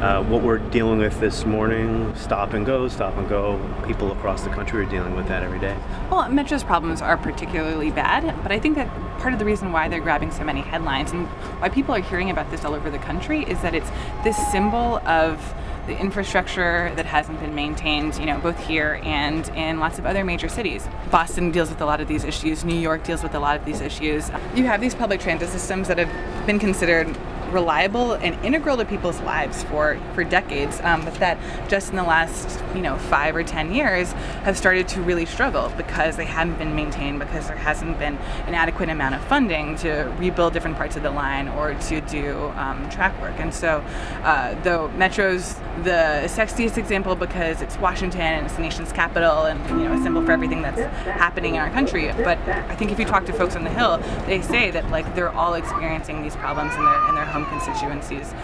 Uh, 0.00 0.24
what 0.24 0.42
we're 0.42 0.56
dealing 0.56 1.00
with 1.00 1.20
this 1.20 1.44
morning, 1.44 2.16
stop 2.16 2.54
and 2.54 2.64
go, 2.64 2.88
stop 2.88 3.14
and 3.18 3.28
go. 3.28 3.60
People 3.86 4.10
across 4.10 4.42
the 4.42 4.50
country 4.50 4.82
are 4.82 4.88
dealing 4.88 5.14
with 5.14 5.28
that 5.28 5.42
every 5.42 5.58
day. 5.58 5.76
Well, 6.10 6.30
Metro's 6.30 6.64
problems 6.64 7.02
are 7.02 7.18
particularly 7.18 7.90
bad, 7.90 8.42
but 8.42 8.52
I 8.52 8.58
think 8.58 8.76
that 8.76 8.88
part 9.18 9.34
of 9.34 9.38
the 9.38 9.44
reason 9.44 9.70
why 9.70 9.86
they're 9.88 10.00
grabbing 10.00 10.30
so 10.30 10.44
many 10.44 10.62
headlines 10.62 11.12
and 11.12 11.26
why 11.60 11.68
people 11.68 11.94
are 11.94 12.00
hearing 12.00 12.30
about 12.30 12.50
this 12.50 12.64
all 12.64 12.72
over 12.72 12.88
the 12.88 12.98
country 12.98 13.42
is 13.42 13.60
that 13.60 13.74
it's 13.74 13.90
this 14.24 14.38
symbol 14.50 14.96
of 15.06 15.54
the 15.86 15.98
infrastructure 15.98 16.92
that 16.96 17.06
hasn't 17.06 17.38
been 17.40 17.54
maintained, 17.54 18.16
you 18.18 18.26
know, 18.26 18.38
both 18.38 18.58
here 18.66 19.00
and 19.04 19.48
in 19.50 19.78
lots 19.78 19.98
of 19.98 20.06
other 20.06 20.24
major 20.24 20.48
cities. 20.48 20.86
Boston 21.10 21.50
deals 21.50 21.70
with 21.70 21.80
a 21.80 21.86
lot 21.86 22.00
of 22.00 22.08
these 22.08 22.24
issues, 22.24 22.64
New 22.64 22.78
York 22.78 23.04
deals 23.04 23.22
with 23.22 23.34
a 23.34 23.40
lot 23.40 23.56
of 23.56 23.64
these 23.64 23.80
issues. 23.80 24.30
You 24.54 24.64
have 24.64 24.80
these 24.80 24.94
public 24.94 25.20
transit 25.20 25.48
systems 25.48 25.88
that 25.88 25.98
have 25.98 26.46
been 26.46 26.58
considered 26.58 27.16
reliable 27.50 28.12
and 28.12 28.34
integral 28.44 28.76
to 28.76 28.84
people's 28.84 29.20
lives 29.20 29.62
for 29.64 29.98
for 30.14 30.24
decades, 30.24 30.80
um, 30.82 31.04
but 31.04 31.14
that 31.14 31.38
just 31.68 31.90
in 31.90 31.96
the 31.96 32.02
last 32.02 32.62
you 32.74 32.82
know 32.82 32.96
five 32.96 33.34
or 33.36 33.42
ten 33.42 33.74
years 33.74 34.12
have 34.44 34.56
started 34.56 34.88
to 34.88 35.00
really 35.02 35.26
struggle 35.26 35.72
because 35.76 36.16
they 36.16 36.24
haven't 36.24 36.58
been 36.58 36.74
maintained 36.74 37.18
because 37.18 37.46
there 37.48 37.56
hasn't 37.56 37.98
been 37.98 38.16
an 38.46 38.54
adequate 38.54 38.88
amount 38.88 39.14
of 39.14 39.24
funding 39.24 39.76
to 39.76 40.12
rebuild 40.18 40.52
different 40.52 40.76
parts 40.76 40.96
of 40.96 41.02
the 41.02 41.10
line 41.10 41.48
or 41.48 41.74
to 41.74 42.00
do 42.02 42.52
um, 42.56 42.88
track 42.90 43.18
work. 43.20 43.34
And 43.38 43.52
so, 43.52 43.84
uh, 44.22 44.54
though 44.62 44.88
Metro's 44.96 45.54
the 45.82 46.22
sexiest 46.26 46.76
example 46.78 47.14
because 47.14 47.60
it's 47.62 47.76
Washington 47.78 48.20
and 48.20 48.46
it's 48.46 48.56
the 48.56 48.62
nation's 48.62 48.92
capital 48.92 49.44
and 49.44 49.58
you 49.80 49.88
know 49.88 49.92
a 49.92 50.02
symbol 50.02 50.24
for 50.24 50.32
everything 50.32 50.62
that's 50.62 50.80
happening 51.04 51.54
in 51.54 51.60
our 51.60 51.70
country, 51.70 52.12
but 52.24 52.38
I 52.48 52.74
think 52.74 52.92
if 52.92 52.98
you 52.98 53.04
talk 53.04 53.26
to 53.26 53.32
folks 53.32 53.56
on 53.56 53.64
the 53.64 53.70
Hill, 53.70 53.98
they 54.26 54.40
say 54.40 54.70
that 54.70 54.88
like 54.90 55.14
they're 55.14 55.32
all 55.32 55.54
experiencing 55.54 56.22
these 56.22 56.36
problems 56.36 56.74
in 56.74 56.84
their 56.84 57.08
in 57.08 57.14
their 57.14 57.24
home 57.36 57.60
constituencies. 57.60 58.34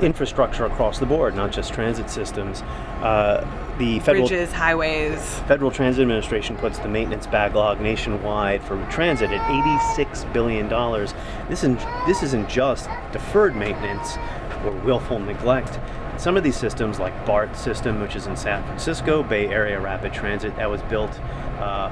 Infrastructure 0.00 0.66
across 0.66 0.98
the 0.98 1.06
board, 1.06 1.34
not 1.34 1.52
just 1.52 1.72
transit 1.72 2.10
systems. 2.10 2.62
Uh, 3.02 3.46
the 3.78 4.00
federal 4.00 4.28
bridges, 4.28 4.52
highways. 4.52 5.38
Federal 5.40 5.70
Transit 5.70 6.02
Administration 6.02 6.56
puts 6.56 6.78
the 6.78 6.88
maintenance 6.88 7.26
backlog 7.26 7.80
nationwide 7.80 8.62
for 8.62 8.84
transit 8.90 9.30
at 9.30 9.90
86 9.90 10.24
billion 10.32 10.68
dollars. 10.68 11.14
This 11.48 11.60
isn't 11.60 11.80
this 12.06 12.22
isn't 12.22 12.48
just 12.48 12.88
deferred 13.12 13.56
maintenance 13.56 14.16
or 14.64 14.72
willful 14.84 15.18
neglect. 15.18 15.80
Some 16.18 16.36
of 16.36 16.44
these 16.44 16.56
systems, 16.56 16.98
like 16.98 17.26
BART 17.26 17.56
system, 17.56 18.00
which 18.00 18.14
is 18.14 18.26
in 18.26 18.36
San 18.36 18.62
Francisco, 18.64 19.22
Bay 19.22 19.48
Area 19.48 19.80
Rapid 19.80 20.12
Transit, 20.12 20.54
that 20.56 20.70
was 20.70 20.82
built 20.82 21.10
uh, 21.58 21.90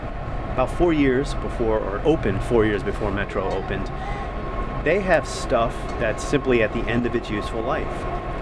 about 0.53 0.71
four 0.71 0.93
years 0.93 1.35
before, 1.35 1.79
or 1.79 2.01
opened 2.05 2.43
four 2.45 2.67
years 2.67 2.83
before 2.83 3.11
Metro 3.11 3.51
opened 3.51 3.91
they 4.85 5.01
have 5.01 5.27
stuff 5.27 5.75
that's 5.99 6.25
simply 6.25 6.63
at 6.63 6.73
the 6.73 6.81
end 6.81 7.07
of 7.07 7.15
its 7.15 7.29
useful 7.29 7.63
life. 7.63 7.87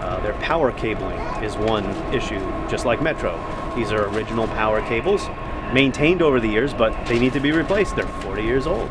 Uh, 0.01 0.19
their 0.21 0.33
power 0.33 0.71
cabling 0.71 1.19
is 1.43 1.57
one 1.57 1.85
issue, 2.13 2.39
just 2.69 2.85
like 2.85 3.01
Metro. 3.01 3.37
These 3.75 3.91
are 3.91 4.07
original 4.09 4.47
power 4.47 4.81
cables, 4.81 5.27
maintained 5.73 6.21
over 6.21 6.39
the 6.39 6.47
years, 6.47 6.73
but 6.73 6.93
they 7.07 7.19
need 7.19 7.33
to 7.33 7.39
be 7.39 7.51
replaced. 7.51 7.95
They're 7.95 8.07
40 8.07 8.43
years 8.43 8.65
old. 8.65 8.89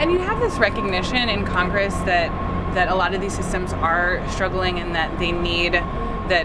And 0.00 0.10
you 0.10 0.18
have 0.18 0.40
this 0.40 0.58
recognition 0.58 1.28
in 1.28 1.44
Congress 1.44 1.94
that 2.00 2.30
that 2.74 2.88
a 2.88 2.94
lot 2.94 3.14
of 3.14 3.20
these 3.20 3.34
systems 3.34 3.72
are 3.74 4.20
struggling 4.28 4.80
and 4.80 4.96
that 4.96 5.16
they 5.20 5.30
need 5.30 5.74
that 5.74 6.44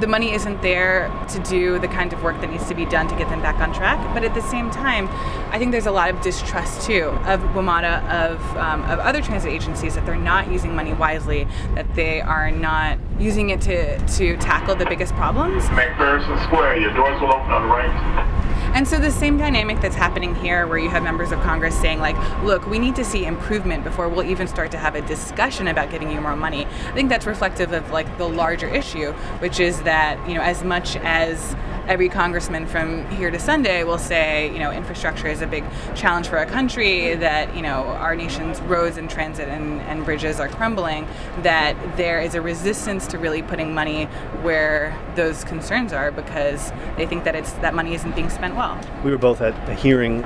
the 0.00 0.06
money 0.06 0.32
isn't 0.32 0.62
there 0.62 1.10
to 1.28 1.38
do 1.40 1.78
the 1.78 1.88
kind 1.88 2.12
of 2.12 2.22
work 2.22 2.40
that 2.40 2.50
needs 2.50 2.66
to 2.68 2.74
be 2.74 2.84
done 2.84 3.08
to 3.08 3.16
get 3.16 3.28
them 3.28 3.42
back 3.42 3.56
on 3.60 3.72
track. 3.72 3.98
But 4.14 4.24
at 4.24 4.34
the 4.34 4.42
same 4.42 4.70
time, 4.70 5.08
I 5.50 5.58
think 5.58 5.72
there's 5.72 5.86
a 5.86 5.90
lot 5.90 6.10
of 6.10 6.20
distrust 6.20 6.86
too 6.86 7.04
of 7.26 7.40
WMATA, 7.40 8.08
of, 8.10 8.56
um, 8.56 8.82
of 8.84 8.98
other 9.00 9.20
transit 9.22 9.52
agencies 9.52 9.94
that 9.94 10.06
they're 10.06 10.16
not 10.16 10.50
using 10.50 10.74
money 10.74 10.92
wisely, 10.92 11.46
that 11.74 11.94
they 11.94 12.20
are 12.20 12.50
not 12.50 12.98
using 13.18 13.50
it 13.50 13.60
to, 13.62 13.98
to 14.16 14.36
tackle 14.36 14.74
the 14.74 14.86
biggest 14.86 15.14
problems. 15.14 15.64
McPherson 15.66 16.42
Square, 16.46 16.80
your 16.80 16.94
doors 16.94 17.20
will 17.20 17.32
open 17.32 17.50
on 17.50 17.62
the 17.62 17.68
right. 17.68 18.37
And 18.74 18.86
so 18.86 18.98
the 18.98 19.10
same 19.10 19.38
dynamic 19.38 19.80
that's 19.80 19.96
happening 19.96 20.34
here, 20.34 20.66
where 20.66 20.78
you 20.78 20.88
have 20.88 21.02
members 21.02 21.32
of 21.32 21.40
Congress 21.40 21.78
saying, 21.80 21.98
like, 22.00 22.16
look, 22.42 22.66
we 22.66 22.78
need 22.78 22.94
to 22.96 23.04
see 23.04 23.24
improvement 23.24 23.84
before 23.84 24.08
we'll 24.08 24.24
even 24.24 24.46
start 24.46 24.70
to 24.72 24.78
have 24.78 24.94
a 24.94 25.00
discussion 25.02 25.68
about 25.68 25.90
giving 25.90 26.10
you 26.10 26.20
more 26.20 26.36
money. 26.36 26.66
I 26.66 26.92
think 26.92 27.08
that's 27.08 27.26
reflective 27.26 27.72
of 27.72 27.90
like 27.90 28.18
the 28.18 28.28
larger 28.28 28.68
issue, 28.68 29.12
which 29.40 29.58
is 29.58 29.82
that, 29.82 30.26
you 30.28 30.34
know, 30.34 30.42
as 30.42 30.62
much 30.62 30.96
as 30.96 31.56
every 31.88 32.08
congressman 32.10 32.66
from 32.66 33.08
here 33.10 33.30
to 33.30 33.38
Sunday 33.38 33.82
will 33.82 33.98
say, 33.98 34.52
you 34.52 34.58
know, 34.58 34.70
infrastructure 34.70 35.26
is 35.26 35.40
a 35.40 35.46
big 35.46 35.64
challenge 35.96 36.28
for 36.28 36.38
our 36.38 36.46
country, 36.46 37.14
that, 37.14 37.56
you 37.56 37.62
know, 37.62 37.84
our 37.86 38.14
nation's 38.14 38.60
roads 38.60 38.98
and 38.98 39.08
transit 39.08 39.48
and, 39.48 39.80
and 39.82 40.04
bridges 40.04 40.38
are 40.38 40.48
crumbling, 40.48 41.06
that 41.42 41.74
there 41.96 42.20
is 42.20 42.34
a 42.34 42.42
resistance 42.42 43.06
to 43.06 43.18
really 43.18 43.42
putting 43.42 43.74
money 43.74 44.04
where 44.42 44.96
those 45.16 45.44
concerns 45.44 45.92
are 45.92 46.12
because 46.12 46.72
they 46.96 47.06
think 47.06 47.24
that 47.24 47.34
it's 47.34 47.52
that 47.54 47.74
money 47.74 47.94
isn't 47.94 48.14
being 48.14 48.28
spent 48.28 48.54
well. 48.54 48.78
We 49.02 49.10
were 49.10 49.18
both 49.18 49.40
at 49.40 49.68
a 49.68 49.74
hearing 49.74 50.24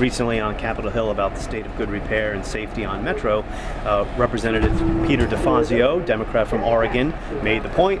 recently 0.00 0.40
on 0.40 0.56
Capitol 0.56 0.90
Hill 0.90 1.10
about 1.10 1.34
the 1.34 1.40
state 1.40 1.66
of 1.66 1.76
good 1.76 1.90
repair 1.90 2.32
and 2.32 2.44
safety 2.44 2.84
on 2.84 3.04
Metro, 3.04 3.40
uh, 3.84 4.06
Representative 4.16 4.72
Peter 5.06 5.26
DeFazio, 5.26 6.04
Democrat 6.04 6.48
from 6.48 6.64
Oregon, 6.64 7.14
made 7.42 7.62
the 7.62 7.68
point 7.70 8.00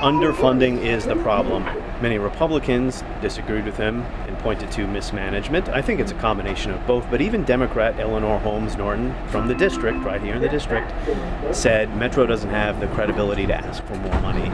underfunding 0.00 0.78
is 0.78 1.04
the 1.04 1.16
problem. 1.16 1.64
Many 2.02 2.18
Republicans 2.18 3.04
disagreed 3.20 3.64
with 3.64 3.76
him 3.76 4.02
and 4.26 4.38
pointed 4.38 4.70
to 4.72 4.86
mismanagement. 4.86 5.68
I 5.68 5.82
think 5.82 6.00
it's 6.00 6.12
a 6.12 6.16
combination 6.16 6.72
of 6.72 6.86
both, 6.86 7.08
but 7.10 7.20
even 7.20 7.44
Democrat 7.44 8.00
Eleanor 8.00 8.38
Holmes 8.38 8.76
Norton 8.76 9.14
from 9.28 9.46
the 9.46 9.54
district, 9.54 9.98
right 9.98 10.20
here 10.20 10.34
in 10.34 10.42
the 10.42 10.48
district, 10.48 10.92
said 11.54 11.94
Metro 11.96 12.26
doesn't 12.26 12.50
have 12.50 12.80
the 12.80 12.86
credibility 12.88 13.46
to 13.46 13.54
ask 13.54 13.84
for 13.84 13.94
more 13.96 14.20
money. 14.20 14.50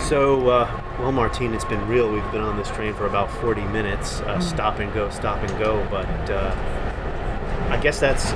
So, 0.00 0.50
uh, 0.50 0.82
well, 0.98 1.12
Martine, 1.12 1.54
it's 1.54 1.64
been 1.64 1.86
real. 1.86 2.10
We've 2.10 2.32
been 2.32 2.40
on 2.40 2.56
this 2.56 2.68
train 2.70 2.92
for 2.92 3.06
about 3.06 3.30
40 3.40 3.62
minutes, 3.66 4.20
uh, 4.20 4.38
mm. 4.38 4.42
stop 4.42 4.80
and 4.80 4.92
go, 4.92 5.08
stop 5.10 5.38
and 5.42 5.58
go. 5.58 5.86
But 5.90 6.08
uh, 6.30 6.54
I 7.70 7.78
guess 7.78 8.00
that's 8.00 8.32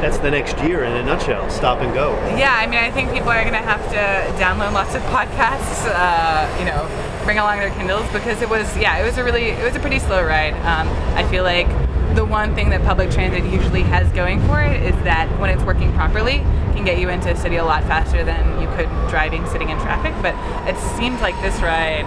that's 0.00 0.18
the 0.18 0.30
next 0.30 0.58
year 0.58 0.84
in 0.84 0.92
a 0.92 1.02
nutshell. 1.02 1.48
Stop 1.50 1.80
and 1.80 1.92
go. 1.92 2.14
Yeah, 2.36 2.54
I 2.54 2.66
mean, 2.66 2.78
I 2.78 2.90
think 2.90 3.12
people 3.12 3.30
are 3.30 3.40
going 3.40 3.54
to 3.54 3.58
have 3.58 3.82
to 3.90 4.42
download 4.42 4.74
lots 4.74 4.94
of 4.94 5.02
podcasts. 5.04 5.86
Uh, 5.88 6.56
you 6.58 6.66
know, 6.66 6.86
bring 7.24 7.38
along 7.38 7.58
their 7.58 7.70
Kindles 7.70 8.06
because 8.12 8.42
it 8.42 8.48
was 8.48 8.76
yeah, 8.76 8.98
it 8.98 9.04
was 9.04 9.18
a 9.18 9.24
really 9.24 9.50
it 9.50 9.64
was 9.64 9.74
a 9.74 9.80
pretty 9.80 9.98
slow 9.98 10.24
ride. 10.24 10.54
Um, 10.64 10.88
I 11.16 11.28
feel 11.28 11.42
like 11.42 11.66
the 12.14 12.24
one 12.24 12.54
thing 12.54 12.70
that 12.70 12.82
public 12.82 13.10
transit 13.10 13.44
usually 13.44 13.82
has 13.82 14.10
going 14.12 14.40
for 14.46 14.62
it 14.62 14.82
is 14.82 14.94
that 15.02 15.28
when 15.40 15.50
it's 15.50 15.62
working 15.64 15.92
properly, 15.94 16.44
can 16.76 16.84
get 16.84 16.98
you 16.98 17.08
into 17.08 17.32
a 17.32 17.36
city 17.36 17.56
a 17.56 17.64
lot 17.64 17.82
faster 17.84 18.22
than 18.22 18.60
you 18.60 18.68
could 18.76 18.88
driving 19.08 19.46
sitting 19.48 19.70
in 19.70 19.78
traffic. 19.78 20.14
But 20.22 20.34
it 20.68 20.76
seemed 20.96 21.20
like 21.20 21.34
this 21.42 21.58
ride, 21.60 22.06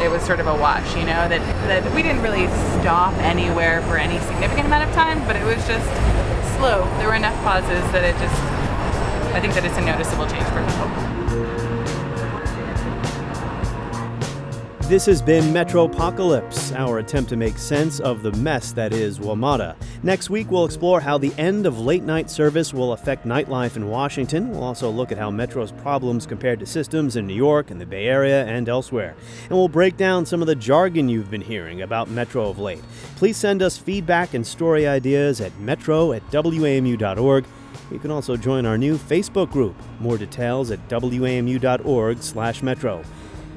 it 0.00 0.10
was 0.10 0.22
sort 0.22 0.40
of 0.40 0.46
a 0.46 0.54
wash, 0.54 0.94
you 0.96 1.02
know, 1.02 1.28
that, 1.28 1.42
that 1.66 1.94
we 1.94 2.02
didn't 2.02 2.22
really 2.22 2.46
stop 2.80 3.12
anywhere 3.18 3.82
for 3.82 3.98
any 3.98 4.18
significant 4.20 4.66
amount 4.66 4.88
of 4.88 4.94
time, 4.94 5.18
but 5.26 5.36
it 5.36 5.44
was 5.44 5.58
just 5.66 5.86
slow. 6.56 6.86
There 6.98 7.08
were 7.08 7.14
enough 7.14 7.36
pauses 7.42 7.84
that 7.92 8.04
it 8.04 8.16
just, 8.18 8.40
I 9.34 9.40
think 9.40 9.54
that 9.54 9.64
it's 9.64 9.76
a 9.76 9.84
noticeable 9.84 10.26
change 10.26 10.46
for 10.48 10.64
people. 10.64 11.17
This 14.88 15.04
has 15.04 15.20
been 15.20 15.44
Metropocalypse, 15.52 16.74
our 16.74 17.00
attempt 17.00 17.28
to 17.28 17.36
make 17.36 17.58
sense 17.58 18.00
of 18.00 18.22
the 18.22 18.32
mess 18.32 18.72
that 18.72 18.94
is 18.94 19.18
WMATA. 19.18 19.76
Next 20.02 20.30
week, 20.30 20.50
we'll 20.50 20.64
explore 20.64 20.98
how 20.98 21.18
the 21.18 21.34
end 21.36 21.66
of 21.66 21.78
late 21.78 22.04
night 22.04 22.30
service 22.30 22.72
will 22.72 22.94
affect 22.94 23.26
nightlife 23.26 23.76
in 23.76 23.90
Washington. 23.90 24.50
We'll 24.50 24.64
also 24.64 24.88
look 24.88 25.12
at 25.12 25.18
how 25.18 25.30
Metro's 25.30 25.72
problems 25.72 26.24
compared 26.24 26.58
to 26.60 26.64
systems 26.64 27.16
in 27.16 27.26
New 27.26 27.34
York 27.34 27.70
and 27.70 27.78
the 27.78 27.84
Bay 27.84 28.06
Area 28.06 28.46
and 28.46 28.66
elsewhere. 28.66 29.14
And 29.50 29.58
we'll 29.58 29.68
break 29.68 29.98
down 29.98 30.24
some 30.24 30.40
of 30.40 30.46
the 30.46 30.56
jargon 30.56 31.10
you've 31.10 31.30
been 31.30 31.42
hearing 31.42 31.82
about 31.82 32.08
Metro 32.08 32.48
of 32.48 32.58
late. 32.58 32.82
Please 33.16 33.36
send 33.36 33.60
us 33.60 33.76
feedback 33.76 34.32
and 34.32 34.46
story 34.46 34.86
ideas 34.86 35.42
at 35.42 35.54
metro 35.60 36.12
at 36.12 36.22
wamu.org. 36.30 37.44
You 37.90 37.98
can 37.98 38.10
also 38.10 38.38
join 38.38 38.64
our 38.64 38.78
new 38.78 38.96
Facebook 38.96 39.50
group. 39.50 39.76
More 40.00 40.16
details 40.16 40.70
at 40.70 40.88
wamu.org 40.88 42.22
slash 42.22 42.62
metro. 42.62 43.04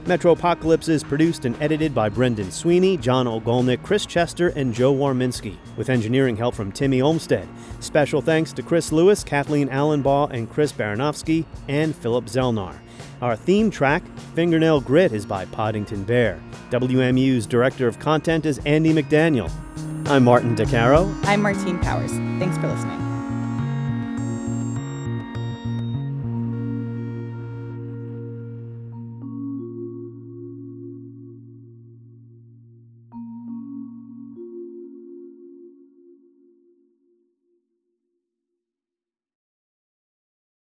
Metropocalypse 0.06 0.90
is 0.90 1.04
produced 1.04 1.46
and 1.46 1.56
edited 1.62 1.94
by 1.94 2.10
Brendan 2.10 2.52
Sweeney, 2.52 2.98
John 2.98 3.28
Ogolnik, 3.28 3.84
Chris 3.84 4.06
Chester, 4.06 4.50
and 4.50 4.74
Joe 4.74 4.94
Warminski, 4.94 5.58
with 5.78 5.90
engineering 5.90 6.36
help 6.36 6.56
from 6.56 6.72
Timmy 6.72 7.02
Olmstead. 7.02 7.48
Special 7.82 8.20
thanks 8.20 8.52
to 8.54 8.64
Chris 8.64 8.92
Lewis, 8.92 9.24
Kathleen 9.24 9.70
Allenbaugh, 9.70 10.32
and 10.32 10.50
Chris 10.50 10.72
Baranowski, 10.72 11.46
and 11.68 11.96
Philip 11.96 12.26
Zelnar. 12.26 12.76
Our 13.22 13.36
theme 13.36 13.70
track, 13.70 14.04
Fingernail 14.34 14.82
Grit, 14.82 15.14
is 15.14 15.26
by 15.26 15.46
Poddington 15.46 16.04
Bear. 16.04 16.42
WAMU's 16.72 17.46
Director 17.46 17.88
of 17.88 18.00
Content 18.00 18.48
is 18.48 18.58
Andy 18.66 18.94
McDaniel. 18.94 19.52
I'm 20.08 20.24
Martin 20.24 20.56
Di 20.56 20.66
Caro. 20.66 21.14
I'm 21.24 21.44
Martine 21.44 21.80
Powers. 21.80 22.12
Thanks 22.40 22.58
for 22.58 22.68
listening. 22.68 23.11